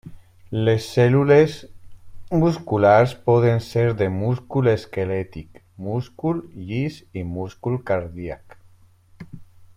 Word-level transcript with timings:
Les 0.67 0.85
cèl·lules 0.93 1.57
musculars 2.43 3.13
poden 3.29 3.61
ser 3.65 3.83
de 3.99 4.07
múscul 4.15 4.71
esquelètic, 4.73 5.63
múscul 5.91 6.41
llis 6.71 6.99
i 7.23 7.27
múscul 7.37 7.79
cardíac. 7.91 8.59